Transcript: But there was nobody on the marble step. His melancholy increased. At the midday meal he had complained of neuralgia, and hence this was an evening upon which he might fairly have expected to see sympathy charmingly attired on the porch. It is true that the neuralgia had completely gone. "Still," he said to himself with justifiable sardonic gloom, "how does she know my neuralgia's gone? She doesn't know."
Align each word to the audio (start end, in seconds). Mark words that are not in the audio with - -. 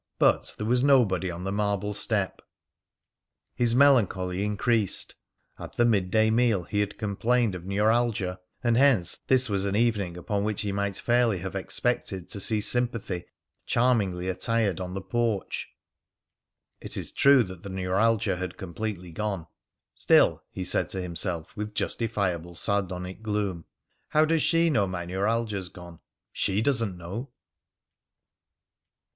But 0.17 0.55
there 0.57 0.65
was 0.65 0.81
nobody 0.83 1.29
on 1.29 1.43
the 1.43 1.51
marble 1.51 1.93
step. 1.93 2.41
His 3.53 3.75
melancholy 3.75 4.43
increased. 4.43 5.13
At 5.59 5.73
the 5.73 5.85
midday 5.85 6.31
meal 6.31 6.63
he 6.63 6.79
had 6.79 6.97
complained 6.97 7.53
of 7.53 7.67
neuralgia, 7.67 8.39
and 8.63 8.77
hence 8.77 9.19
this 9.27 9.47
was 9.47 9.65
an 9.65 9.75
evening 9.75 10.17
upon 10.17 10.43
which 10.43 10.63
he 10.63 10.71
might 10.71 10.95
fairly 10.95 11.37
have 11.37 11.53
expected 11.55 12.29
to 12.29 12.39
see 12.39 12.61
sympathy 12.61 13.25
charmingly 13.67 14.27
attired 14.27 14.79
on 14.79 14.95
the 14.95 15.01
porch. 15.03 15.69
It 16.79 16.97
is 16.97 17.11
true 17.11 17.43
that 17.43 17.61
the 17.61 17.69
neuralgia 17.69 18.37
had 18.37 18.57
completely 18.57 19.11
gone. 19.11 19.45
"Still," 19.93 20.41
he 20.49 20.63
said 20.63 20.89
to 20.89 21.01
himself 21.03 21.55
with 21.55 21.75
justifiable 21.75 22.55
sardonic 22.55 23.21
gloom, 23.21 23.65
"how 24.09 24.25
does 24.25 24.41
she 24.41 24.71
know 24.71 24.87
my 24.87 25.05
neuralgia's 25.05 25.69
gone? 25.69 25.99
She 26.33 26.59
doesn't 26.59 26.97
know." 26.97 27.29